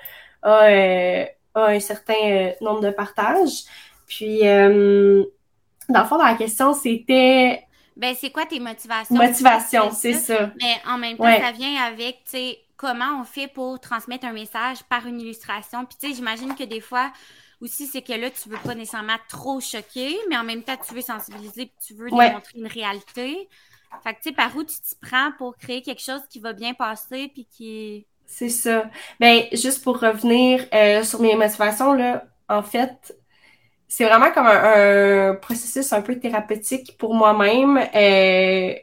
[0.42, 3.64] a, euh, a un certain euh, nombre de partages.
[4.06, 4.40] Puis,
[5.88, 7.64] dans le fond, dans la question, c'était
[7.96, 9.32] Ben, c'est quoi tes motivations?
[9.32, 10.50] motivation, c'est ça.
[10.54, 11.38] Mais en même temps, Ouais.
[11.38, 15.84] ça vient avec, tu sais, comment on fait pour transmettre un message par une illustration.
[15.86, 17.12] Puis, tu sais, j'imagine que des fois,
[17.60, 20.94] aussi, c'est que là, tu veux pas nécessairement trop choquer, mais en même temps, tu
[20.94, 22.26] veux sensibiliser puis tu veux Ouais.
[22.26, 23.48] démontrer une réalité.
[24.02, 26.52] Fait que, tu sais, par où tu t'y prends pour créer quelque chose qui va
[26.52, 28.06] bien passer puis qui...
[28.26, 28.90] C'est ça.
[29.20, 33.16] Ben, juste pour revenir euh, sur mes motivations, là, en fait,
[33.88, 37.78] c'est vraiment comme un, un processus un peu thérapeutique pour moi-même.
[37.94, 38.74] Euh,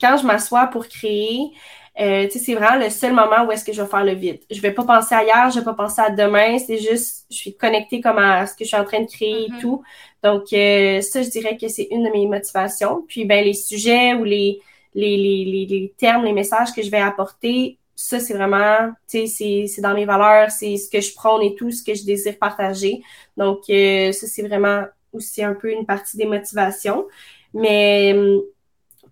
[0.00, 1.52] quand je m'assois pour créer,
[2.00, 4.14] euh, tu sais, c'est vraiment le seul moment où est-ce que je vais faire le
[4.14, 4.40] vide.
[4.50, 7.36] Je vais pas penser à hier, je vais pas penser à demain, c'est juste, je
[7.36, 9.48] suis connectée comme à ce que je suis en train de créer Mhm.
[9.48, 9.82] et tout.
[10.22, 13.04] Donc, euh, ça, je dirais que c'est une de mes motivations.
[13.08, 14.60] Puis, ben, les sujets ou les,
[14.94, 19.26] les, les, les, les termes, les messages que je vais apporter, ça, c'est vraiment, tu
[19.26, 22.04] sais, c'est, dans mes valeurs, c'est ce que je prône et tout, ce que je
[22.04, 23.02] désire partager.
[23.36, 27.06] Donc, euh, ça, c'est vraiment aussi un peu une partie des motivations.
[27.52, 28.42] Mais hum,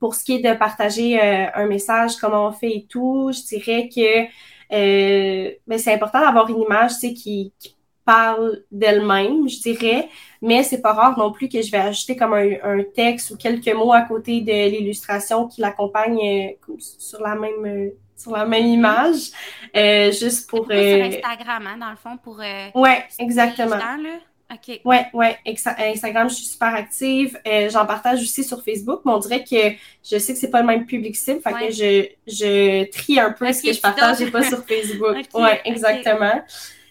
[0.01, 3.43] pour ce qui est de partager euh, un message, comment on fait et tout, je
[3.47, 4.27] dirais que
[4.73, 10.09] euh, ben, c'est important d'avoir une image, tu sais, qui, qui parle d'elle-même, je dirais,
[10.41, 13.37] mais c'est pas rare non plus que je vais ajouter comme un, un texte ou
[13.37, 17.91] quelques mots à côté de l'illustration qui l'accompagne euh, sur la même euh,
[18.23, 19.31] sur la même image,
[19.77, 22.41] euh, juste pour euh, sur Instagram, hein, dans le fond, pour...
[22.41, 23.79] euh, ouais, exactement.
[23.79, 24.19] gens, là?
[24.55, 24.81] OK.
[24.85, 25.39] Ouais,
[25.79, 27.41] Instagram, je suis super active.
[27.47, 29.57] Euh, J'en partage aussi sur Facebook, mais on dirait que
[30.05, 31.69] je sais que c'est pas le même public cible, fait Ouais.
[31.69, 35.17] que je, je trie un peu ce que je partage et pas sur Facebook.
[35.33, 36.43] Ok, ouais, exactement.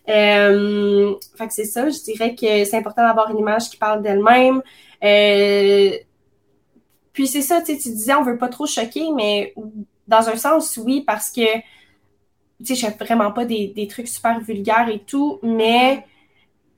[0.09, 4.01] Euh, fait que c'est ça, je dirais que c'est important d'avoir une image qui parle
[4.01, 4.63] d'elle-même.
[5.03, 5.91] Euh,
[7.13, 9.53] puis c'est ça, tu disais, on veut pas trop choquer, mais
[10.11, 11.41] dans un sens, oui, parce que,
[12.63, 16.05] tu sais, je fais vraiment pas des, des trucs super vulgaires et tout, mais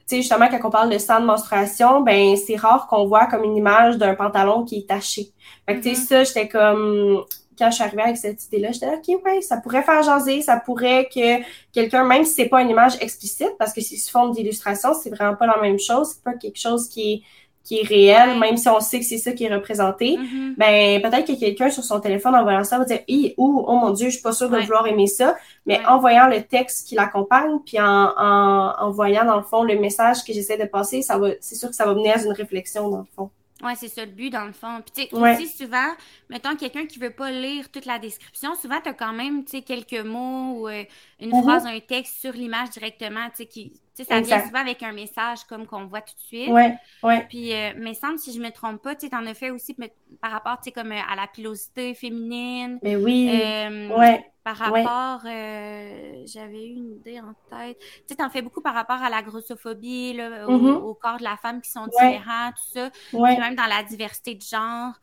[0.07, 3.27] tu sais, justement, quand on parle de sang de menstruation, ben, c'est rare qu'on voit
[3.27, 5.31] comme une image d'un pantalon qui est taché.
[5.67, 6.07] Fait que, tu sais, Mhm.
[6.07, 7.23] ça, j'étais comme,
[7.57, 10.41] quand je suis arrivée avec cette idée-là, j'étais là, OK, ouais, ça pourrait faire jaser,
[10.41, 11.43] ça pourrait que
[11.73, 15.09] quelqu'un, même si c'est pas une image explicite, parce que c'est sous forme d'illustration, c'est
[15.11, 17.21] vraiment pas la même chose, c'est pas quelque chose qui est,
[17.63, 20.17] qui est réel, même si on sait que c'est ça qui est représenté.
[20.17, 20.55] Mhm.
[20.57, 22.99] Ben, peut-être que quelqu'un sur son téléphone en voyant ça va dire,
[23.37, 24.63] oh, oh mon Dieu, je suis pas sûre de Ouais.
[24.63, 25.35] vouloir aimer ça.
[25.65, 25.85] Mais Ouais.
[25.87, 27.85] en voyant le texte qui l'accompagne, puis en,
[28.17, 31.55] en, en voyant, dans le fond, le message que j'essaie de passer, ça va, c'est
[31.55, 33.29] sûr que ça va mener à une réflexion, dans le fond.
[33.63, 34.81] Ouais, c'est ça le but dans le fond.
[34.93, 35.87] Puis tu sais, souvent,
[36.29, 39.51] mettons quelqu'un qui veut pas lire toute la description, souvent tu as quand même, tu
[39.51, 40.83] sais, quelques mots ou euh,
[41.21, 41.43] une Mhm.
[41.43, 44.81] phrase, un texte sur l'image directement, tu sais, qui, tu sais, ça vient souvent avec
[44.83, 46.49] un message comme qu'on voit tout de suite.
[46.49, 47.25] Ouais, ouais.
[47.29, 49.75] Puis, euh, mais semble, si je me trompe pas, tu sais, t'en as fait aussi
[49.77, 52.79] mais, par rapport, tu sais, comme euh, à la pilosité féminine.
[52.83, 57.77] Mais oui, euh, ouais, Par rapport, euh, j'avais eu une idée en tête.
[57.79, 60.77] Tu sais, t'en fais beaucoup par rapport à la grossophobie, là, au, Mhm.
[60.89, 62.19] au corps de la femme qui sont Ouais.
[62.19, 62.89] différents, tout ça.
[63.13, 63.33] ouais.
[63.33, 64.93] Puis même dans la diversité de genre.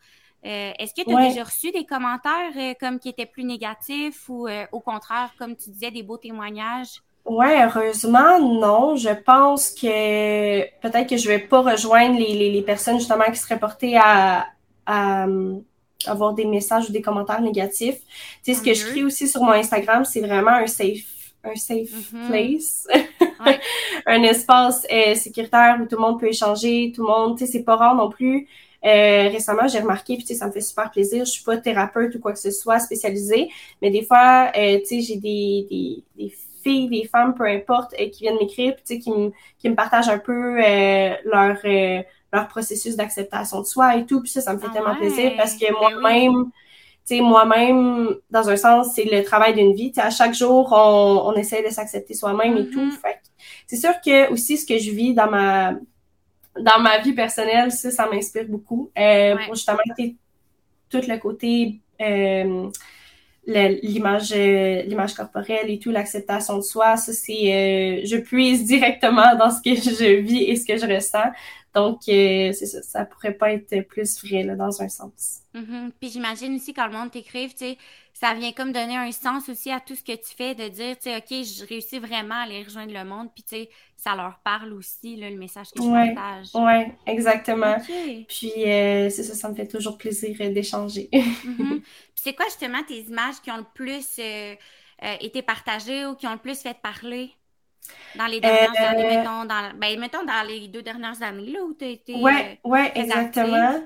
[0.45, 1.27] Euh, Est-ce que tu as Ouais.
[1.29, 5.55] déjà reçu des commentaires euh, comme qui étaient plus négatifs ou euh, au contraire, comme
[5.55, 7.01] tu disais, des beaux témoignages?
[7.25, 8.95] Ouais, heureusement, non.
[8.95, 13.37] Je pense que peut-être que je vais pas rejoindre les, les, les personnes justement qui
[13.37, 14.47] seraient portées à,
[14.85, 15.59] à euh,
[16.07, 17.99] avoir des messages ou des commentaires négatifs.
[18.43, 18.91] Tu sais, ce que je mieux.
[18.91, 21.05] crie aussi sur mon Instagram, c'est vraiment un safe,
[21.43, 22.27] un safe Mhm.
[22.27, 22.87] place.
[23.45, 23.59] Ouais.
[24.07, 27.51] un espace euh, sécuritaire où tout le monde peut échanger, tout le monde, tu sais,
[27.51, 28.47] c'est pas rare non plus.
[28.83, 31.23] Euh, récemment, j'ai remarqué, puis tu sais, ça me fait super plaisir.
[31.25, 33.49] Je suis pas thérapeute ou quoi que ce soit spécialisé,
[33.81, 37.93] mais des fois, euh, tu sais, j'ai des, des, des filles, des femmes, peu importe,
[37.99, 41.13] euh, qui viennent m'écrire, puis tu sais, qui me, qui me partagent un peu euh,
[41.25, 42.01] leur, euh,
[42.33, 44.21] leur processus d'acceptation de soi et tout.
[44.21, 44.97] Puis ça, ça me fait Ah tellement ouais.
[44.97, 46.45] plaisir parce que Ben moi-même,
[47.07, 49.91] tu sais, moi-même, dans un sens, c'est le travail d'une vie.
[49.91, 52.91] Tu sais, à chaque jour, on, on essaie de s'accepter soi-même et tout.
[52.91, 53.27] Fait que
[53.67, 55.73] c'est sûr que aussi ce que je vis dans ma
[56.59, 58.91] dans ma vie personnelle, ça, ça m'inspire beaucoup.
[58.97, 59.45] Euh, Ouais.
[59.45, 59.79] Pour justement
[60.89, 62.69] tout le côté euh,
[63.47, 69.35] l'image euh, l'image corporelle et tout, l'acceptation de soi, ça c'est euh, je puise directement
[69.39, 71.31] dans ce que je vis et ce que je ressens.
[71.73, 75.39] Donc euh, c'est ça, ça pourrait pas être plus vrai là, dans un sens.
[75.53, 75.91] Mhm.
[75.99, 77.77] Puis j'imagine aussi quand le monde t'écrive, tu sais,
[78.21, 80.95] ça vient comme donner un sens aussi à tout ce que tu fais, de dire,
[80.95, 84.15] tu sais, OK, je réussis vraiment à aller rejoindre le monde, puis tu sais, ça
[84.15, 86.13] leur parle aussi, là, le message que je Ouais.
[86.13, 86.49] partage.
[86.53, 87.77] Ouais, exactement.
[88.27, 91.09] Puis euh, c'est ça, ça me fait toujours plaisir euh, d'échanger.
[91.43, 91.81] Mhm.
[91.81, 94.55] Puis c'est quoi justement tes images qui ont le plus euh,
[95.03, 97.33] euh, été partagées ou qui ont le plus fait parler
[98.15, 101.73] dans les dernières années, mettons, dans, ben, mettons dans les deux dernières années, là, où
[101.73, 102.13] tu as été...
[102.13, 103.81] Ouais, ouais, très exactement.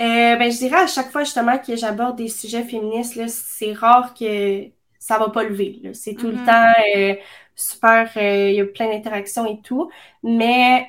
[0.00, 3.72] Euh, ben, je dirais à chaque fois justement que j'aborde des sujets féministes, là, c'est
[3.74, 4.64] rare que
[4.98, 5.82] ça va pas lever.
[5.94, 7.14] C'est tout le temps euh,
[7.54, 9.90] super, euh, il y a plein d'interactions et tout.
[10.22, 10.86] Mais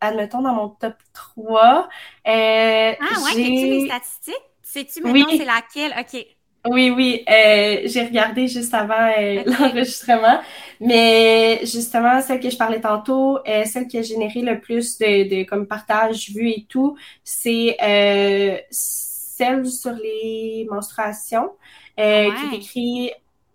[0.00, 1.88] admettons, dans mon top 3,
[2.26, 4.34] euh, Ah ouais, t'as-tu les statistiques?
[4.62, 5.36] Sais-tu maintenant Oui.
[5.36, 5.94] c'est laquelle?
[5.98, 6.26] OK.
[6.64, 10.40] Oui, oui, euh, j'ai regardé juste avant euh, l'enregistrement,
[10.78, 15.28] mais justement, celle que je parlais tantôt, euh, celle qui a généré le plus de,
[15.28, 21.50] de comme partage, vues et tout, c'est euh, celle sur les menstruations,
[21.98, 22.32] euh, Ouais.
[22.32, 23.10] qui décrit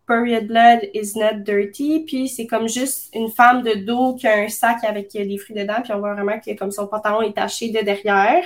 [0.06, 4.36] Period blood is not dirty, puis c'est comme juste une femme de dos qui a
[4.38, 7.34] un sac avec des fruits dedans, puis on voit vraiment que comme son pantalon est
[7.34, 8.44] taché de derrière.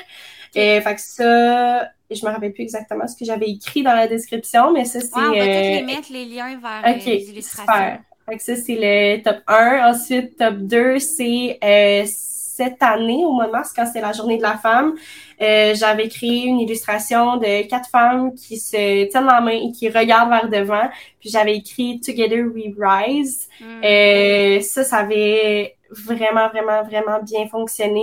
[0.56, 4.08] Et fait que ça, je me rappelle plus exactement ce que j'avais écrit dans la
[4.08, 6.98] description, mais ça c'est Ouais, on va tous euh, les mettre, les liens vers euh,
[6.98, 7.74] Ok, les illustrations.
[7.74, 8.00] super.
[8.30, 9.90] Fait que ça, c'est le top 1.
[9.92, 14.38] Ensuite, top 2, c'est euh, cette année, au mois de mars, quand c'était la journée
[14.38, 14.94] de la femme,
[15.42, 19.90] euh, j'avais créé une illustration de quatre femmes qui se tiennent la main et qui
[19.90, 20.88] regardent vers devant.
[21.20, 23.50] Puis j'avais écrit Together We Rise.
[23.60, 23.82] Hmm.
[23.84, 28.01] Euh, ça, ça avait vraiment, vraiment, vraiment bien fonctionné.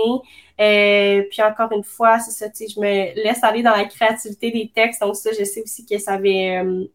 [0.59, 3.85] Euh, puis encore une fois, c'est ça, tu sais, je me laisse aller dans la
[3.85, 5.01] créativité des textes.
[5.01, 6.85] Donc ça, je sais aussi que ça avait euh,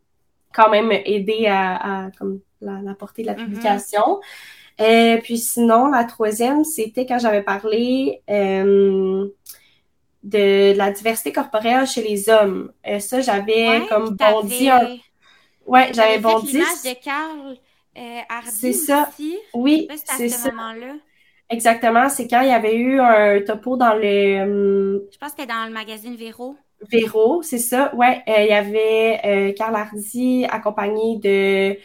[0.52, 3.44] quand même aidé à, à comme la, la portée de la Mhm.
[3.46, 4.20] publication.
[4.80, 9.34] Euh, puis sinon, la troisième, c'était quand j'avais parlé de,
[10.22, 12.72] de la diversité corporelle chez les hommes.
[13.00, 14.80] Ça, j'avais Ouais, comme bondi un...
[15.66, 16.52] Ouais, j'avais bondi...
[16.52, 17.56] l'image de Carl
[17.96, 19.08] euh, C'est ça.
[19.10, 19.38] aussi.
[19.54, 20.50] Oui, c'est ça.
[20.50, 20.94] moment-là.
[21.50, 25.40] Exactement, c'est quand il y avait eu un topo dans le hum, Je pense que
[25.42, 26.56] c'était dans le magazine Véro.
[26.90, 27.94] Véro, c'est ça.
[27.94, 31.78] Ouais, euh, il y avait euh, Carl Hardy accompagné de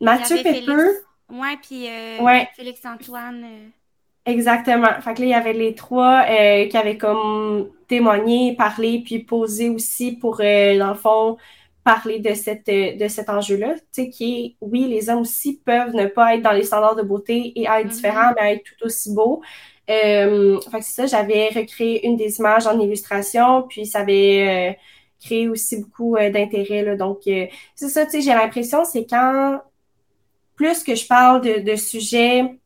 [0.00, 0.52] Mathieu Pepper.
[0.52, 2.48] Félix- Ouais, puis euh, Ouais.
[2.54, 3.44] Félix-Antoine.
[3.44, 3.68] euh,
[4.24, 5.00] Exactement.
[5.02, 9.20] Fait que là, il y avait les trois euh, qui avaient comme témoigné, parlé, puis
[9.20, 11.36] posé aussi pour, euh, dans le fond,
[11.86, 15.58] parler de cette euh, de cet enjeu-là, tu sais, qui est, oui, les hommes aussi
[15.64, 17.90] peuvent ne pas être dans les standards de beauté et être Mhm.
[17.90, 19.42] différents, mais être tout aussi beaux.
[19.90, 24.74] Euh, fait que c'est ça, j'avais recréé une des images en illustration, puis ça avait
[24.76, 24.80] euh,
[25.24, 26.96] créé aussi beaucoup euh, d'intérêt, là.
[26.96, 27.46] Donc, euh,
[27.76, 29.60] c'est ça, tu sais, j'ai l'impression, c'est quand
[30.56, 32.58] plus que je parle de, de sujets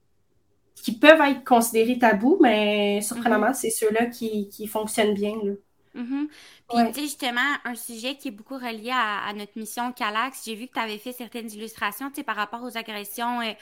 [0.76, 5.36] qui peuvent être considérés tabous, mais surprenamment, c'est ceux-là qui, qui fonctionnent bien.
[5.44, 5.52] Là.
[5.94, 6.28] Mhm.
[6.68, 6.92] Puis, Ouais.
[6.92, 10.54] tu sais, justement, un sujet qui est beaucoup relié à, à notre mission Calax, j'ai
[10.54, 13.52] vu que tu avais fait certaines illustrations, tu sais, par rapport aux agressions euh,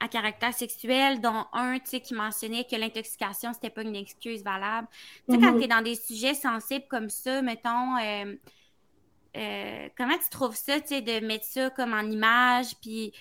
[0.00, 4.42] à caractère sexuel, dont un, tu sais, qui mentionnait que l'intoxication, c'était pas une excuse
[4.42, 4.88] valable.
[5.28, 5.58] Tu sais, quand Mhm.
[5.58, 8.34] tu es dans des sujets sensibles comme ça, mettons, euh,
[9.36, 13.12] euh, comment tu trouves ça, tu sais, de mettre ça comme en image, puis...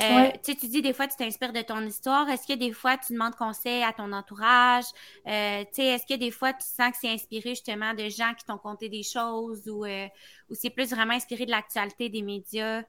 [0.00, 0.40] euh, Ouais.
[0.42, 2.28] Tu dis des fois tu t'inspires de ton histoire.
[2.28, 4.84] Est-ce que des fois tu demandes conseil à ton entourage?
[5.26, 8.58] Euh, est-ce que des fois tu sens que c'est inspiré justement de gens qui t'ont
[8.58, 10.06] conté des choses ou, euh,
[10.50, 12.82] ou c'est plus vraiment inspiré de l'actualité des médias?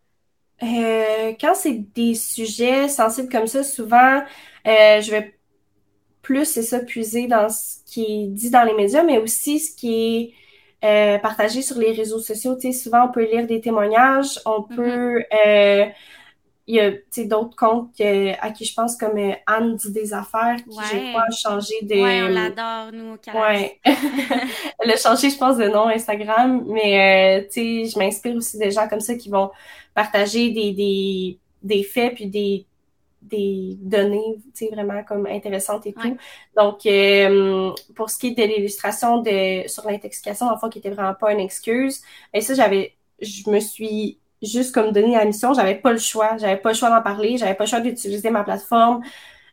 [0.64, 4.24] Euh, quand c'est des sujets sensibles comme ça, souvent,
[4.68, 5.38] euh, je vais
[6.22, 9.76] plus, c'est ça, puiser dans ce qui est dit dans les médias, mais aussi ce
[9.76, 10.34] qui
[10.82, 12.56] est partagé sur les réseaux sociaux.
[12.56, 15.24] Tu sais, souvent, on peut lire des témoignages, on peut...
[16.68, 16.92] il y a
[17.26, 21.10] d'autres comptes que- à qui je pense comme euh, Anne dit des affaires qui, Ouais.
[21.12, 21.96] crois, a changé de...
[21.96, 23.38] Ouais, on l'adore, nous, au.
[23.40, 23.80] Ouais.
[24.80, 28.58] Elle a changé, je pense, de nom Instagram, mais euh, tu sais, je m'inspire aussi
[28.58, 29.52] des gens comme ça qui vont
[29.94, 32.66] partager des, des, des faits puis des,
[33.22, 36.08] des données, tu sais, vraiment comme intéressantes et tout.
[36.08, 36.16] Ouais.
[36.58, 40.90] Donc, euh, pour ce qui est de l'illustration de sur l'intoxication, en fait, qui était
[40.90, 42.02] vraiment pas une excuse,
[42.34, 46.38] et ça, j'avais, je me suis juste comme donné la mission, j'avais pas le choix,
[46.38, 49.02] j'avais pas le choix d'en parler, j'avais pas le choix d'utiliser ma plateforme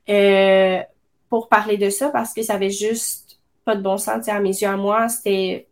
[0.09, 0.81] euh,
[1.29, 4.51] pour parler de ça parce que ça avait juste pas de bon sens, à mes
[4.51, 5.67] yeux, à moi, c'était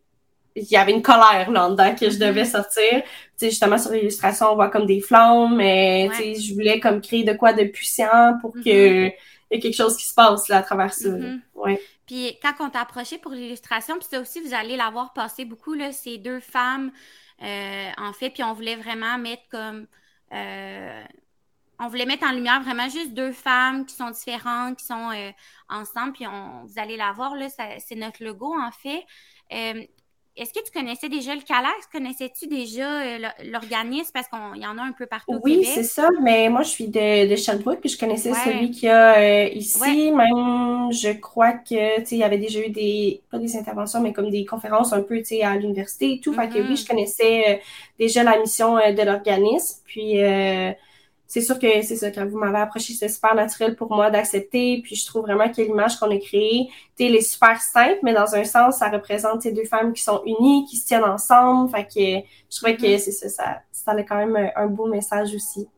[0.56, 3.02] il y avait une colère là dedans que je devais sortir.
[3.40, 7.52] Justement, sur l'illustration, on voit comme des flammes, mais je voulais comme créer de quoi
[7.52, 9.10] de puissant pour que
[9.50, 11.08] il y ait quelque chose qui se passe là à travers ça.
[11.08, 11.40] Mhm.
[11.54, 11.80] Ouais.
[12.06, 15.74] Puis quand on t'a approché pour l'illustration, puis ça aussi, vous allez l'avoir passé beaucoup,
[15.74, 16.92] là, ces deux femmes,
[17.42, 19.86] euh, en fait, puis on voulait vraiment mettre comme...
[20.32, 21.04] euh,
[21.78, 25.30] on voulait mettre en lumière vraiment juste deux femmes qui sont différentes, qui sont euh,
[25.70, 27.34] ensemble, puis vous allez la voir,
[27.78, 29.06] c'est notre logo, en fait.
[30.40, 31.86] Est-ce que tu connaissais déjà le Calax?
[31.92, 34.10] Connaissais-tu déjà euh, l'organisme?
[34.14, 36.88] Parce qu'il y en a un peu partout Oui, c'est ça, mais moi je suis
[36.88, 38.38] de, de Sherbrooke, puis je connaissais Ouais.
[38.46, 39.78] celui qu'il y a euh, ici.
[39.80, 40.10] Ouais.
[40.12, 44.30] Même, je crois que, il y avait déjà eu des, pas des interventions, mais comme
[44.30, 46.32] des conférences un peu, à l'université et tout.
[46.32, 47.56] Fait que oui, je connaissais euh,
[47.98, 49.80] déjà la mission euh, de l'organisme.
[49.84, 50.16] Puis,
[51.30, 54.82] c'est sûr que c'est ça, quand vous m'avez approché, c'est super naturel pour moi d'accepter.
[54.84, 58.34] Puis, je trouve vraiment que l'image qu'on a créée, elle est super simple, mais dans
[58.34, 61.70] un sens, ça représente ces deux femmes qui sont unies, qui se tiennent ensemble.
[61.70, 62.98] Fait que je trouvais que Mhm.
[62.98, 65.68] c'est ça, ça, ça a quand même un, un beau message aussi.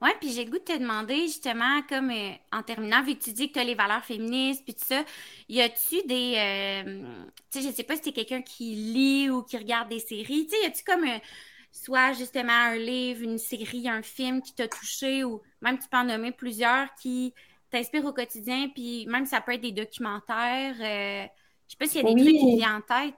[0.00, 3.22] Oui, puis j'ai le goût de te demander justement, comme euh, en terminant, vu que
[3.22, 5.04] tu dis que tu as les valeurs féministes, puis tout ça,
[5.48, 6.34] y a-tu des.
[6.36, 7.04] Euh,
[7.52, 10.46] tu sais, je sais pas si t'es quelqu'un qui lit ou qui regarde des séries.
[10.48, 11.04] Tu sais, y a-tu comme.
[11.04, 11.18] Euh,
[11.72, 15.96] soit justement un livre, une série, un film qui t'a touché, ou même tu peux
[15.96, 17.34] en nommer plusieurs qui
[17.70, 20.74] t'inspirent au quotidien, puis même ça peut être des documentaires.
[20.76, 21.26] je
[21.66, 23.14] sais pas s'il y a des trucs qui viennent en tête.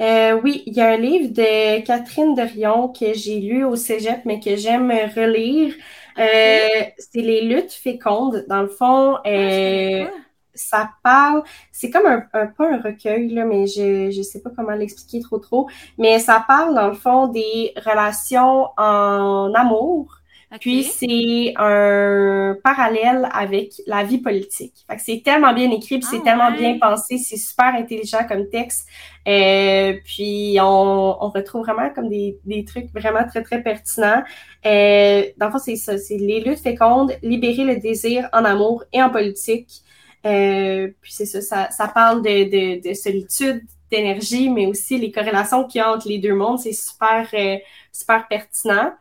[0.00, 4.20] Euh, oui, il y a un livre de Catherine Derion que j'ai lu au cégep,
[4.24, 5.74] mais que j'aime relire.
[6.18, 8.44] Euh, c'est Les luttes fécondes.
[8.48, 10.06] Dans le fond, ah, euh,
[10.54, 14.50] ça parle, c'est comme un, un, pas un recueil, là, mais je ne sais pas
[14.54, 20.18] comment l'expliquer trop trop, mais ça parle, dans le fond, des relations en amour
[20.60, 24.72] puis c'est un parallèle avec la vie politique.
[24.88, 28.26] Fait que c'est tellement bien écrit, puis c'est ah, tellement bien pensé, c'est super intelligent
[28.26, 28.88] comme texte.
[29.26, 34.22] Euh, puis on, on, retrouve vraiment comme des, des, trucs vraiment très très pertinents.
[34.64, 38.84] Euh, dans le fond, c'est ça, c'est les luttes fécondes, libérer le désir en amour
[38.94, 39.82] et en politique.
[40.26, 42.44] Euh, puis c'est ça, ça, ça, parle de,
[42.78, 46.58] de, de solitude, d'énergie, mais aussi les corrélations qu'il y a entre les deux mondes.
[46.58, 47.56] C'est super euh,
[47.92, 48.92] super pertinent.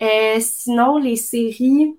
[0.00, 1.96] Euh, sinon, les séries,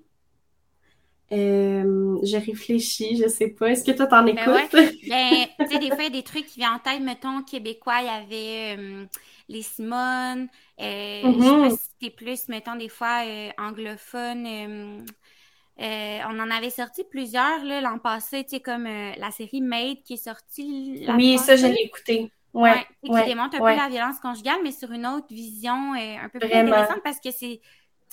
[1.32, 3.68] euh, je réfléchis, je sais pas.
[3.68, 4.72] Est-ce que toi, t'en ben écoutes?
[5.08, 7.00] Ben, tu sais, des fois, il y a des trucs qui viennent en tête.
[7.00, 9.04] Mettons, québécois, il y avait euh,
[9.48, 10.48] les Simone.
[10.80, 11.70] Euh, Je sais pas mm-hmm.
[11.70, 13.22] si c'était plus, mettons, des fois,
[13.58, 15.04] anglophone.
[15.80, 20.24] On en avait sorti plusieurs l'an passé, tu sais, comme la série Made qui est
[20.24, 21.06] sortie.
[21.16, 22.30] Oui, ça, je l'ai écouté.
[22.52, 26.28] Ouais, ouais, qui démontre un peu la violence conjugale, mais sur une autre vision un
[26.28, 27.60] peu plus intéressante parce que c'est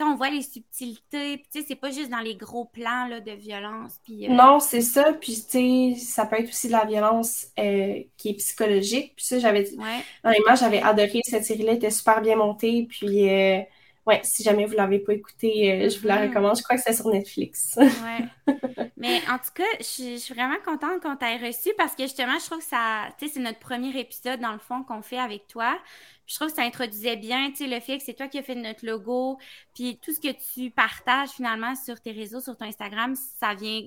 [0.03, 3.93] on voit les subtilités, puis c'est pas juste dans les gros plans là, de violence.
[4.09, 5.35] Euh, Non, c'est ça, puis
[5.97, 9.13] ça peut être aussi de la violence euh, qui est psychologique.
[9.15, 9.67] Puis ça, j'avais
[10.23, 13.61] honnêtement, j'avais adoré cette série-là, elle était super bien montée, puis euh,
[14.07, 16.29] ouais, si jamais vous l'avez pas écoutée, je vous la mm-hmm.
[16.29, 16.57] recommande.
[16.57, 17.77] Je crois que c'est sur Netflix.
[17.77, 18.55] ouais.
[18.97, 22.45] Mais en tout cas, je suis vraiment contente qu'on t'ait reçu parce que justement, je
[22.45, 25.47] trouve que ça, tu sais, c'est notre premier épisode dans le fond qu'on fait avec
[25.47, 25.77] toi
[26.27, 28.43] je trouve que ça introduisait bien, tu sais, le fait que c'est toi qui as
[28.43, 29.39] fait notre logo,
[29.73, 33.81] puis tout ce que tu partages finalement sur tes réseaux, sur ton Instagram, ça vient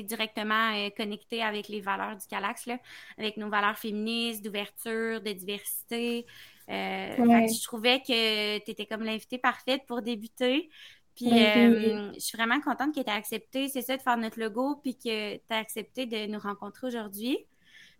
[0.00, 2.78] directement euh, connecté avec les valeurs du Calax, là,
[3.18, 6.24] avec nos valeurs féministes, d'ouverture, de diversité.
[6.72, 10.70] Euh, je trouvais que tu étais comme l'invité parfaite pour débuter.
[11.14, 14.40] Puis euh, je suis vraiment contente que tu aies accepté, c'est ça, de faire notre
[14.40, 17.38] logo, puis que tu as accepté de nous rencontrer aujourd'hui.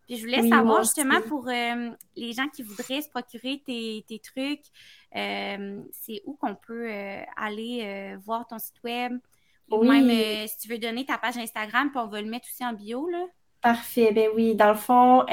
[0.07, 4.65] Puis je voulais savoir justement pour euh, les gens qui voudraient se procurer tes, trucs,
[5.15, 6.91] euh, c'est où qu'on peut
[7.37, 9.19] aller voir ton site web?
[9.71, 10.11] Ou même
[10.49, 13.09] si tu veux donner ta page Instagram, puis on va le mettre aussi en bio
[13.09, 13.27] là?
[13.63, 14.11] Parfait.
[14.13, 15.25] Ben oui, dans le fond,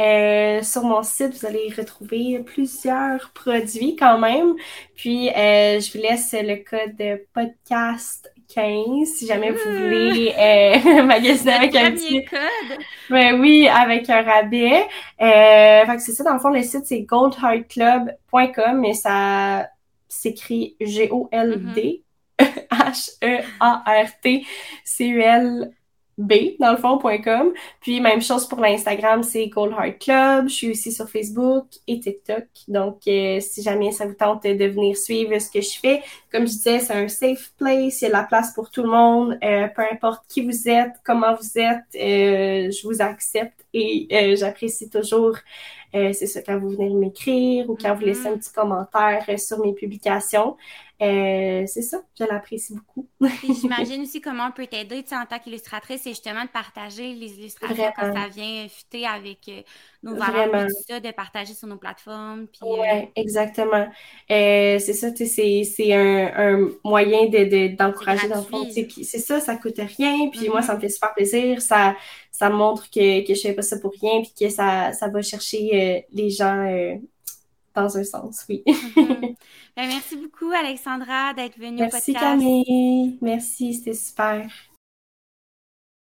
[0.63, 4.55] sur mon site, vous allez retrouver plusieurs produits quand même.
[4.95, 11.75] Puis, je vous laisse le code podcast 15 si jamais vous voulez euh, magasiner avec
[11.75, 12.79] un petit code.
[13.09, 14.87] Ben oui, avec un rabais.
[15.21, 19.69] Euh, fait que c'est ça dans le fond le site c'est goldheartclub.com mais ça
[20.07, 21.29] s'écrit G O
[26.19, 27.53] B, dans le fond.com.
[27.79, 30.49] Puis même chose pour l'Instagram, c'est Gold Heart Club.
[30.49, 32.43] Je suis aussi sur Facebook et TikTok.
[32.67, 36.41] Donc, euh, si jamais ça vous tente de venir suivre ce que je fais, comme
[36.41, 38.01] je disais, c'est un safe place.
[38.01, 39.39] Il y a la place pour tout le monde.
[39.43, 44.89] Euh, peu importe qui vous êtes, comment vous êtes, euh, je vous accepte et j'apprécie
[44.89, 45.35] toujours
[45.91, 48.39] c'est ça, quand vous venez m'écrire ou quand vous laissez un mm-hmm.
[48.39, 50.55] petit commentaire sur mes publications.
[51.01, 53.07] Euh, c'est ça, je l'apprécie beaucoup.
[53.61, 57.91] J'imagine aussi comment on peut t'aider en tant qu'illustratrice, c'est justement de partager les illustrations
[57.95, 59.61] quand ça vient fitter avec euh,
[60.03, 62.47] nos valeurs, tout ça, de partager sur nos plateformes.
[62.61, 63.87] Oui, euh, exactement.
[64.27, 68.67] c'est ça, c'est un, un, moyen d'encourager de, d'enfants.
[68.69, 70.81] C'est ça, ça coûte rien, puis moi, ça me mm-hmm.
[70.81, 71.61] fait super plaisir.
[71.61, 71.95] Ça,
[72.33, 75.21] ça montre que, que je fais pas ça pour rien, puis que ça, ça va
[75.21, 76.97] chercher les gens
[77.75, 78.63] dans un sens, oui.
[78.65, 79.35] Mm-hmm.
[79.77, 82.37] Ben, merci beaucoup, Alexandra, d'être venue merci, au podcast.
[82.37, 83.17] Merci, Camille.
[83.21, 84.49] Merci, c'était super.